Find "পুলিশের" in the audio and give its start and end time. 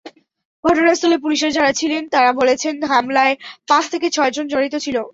1.17-1.51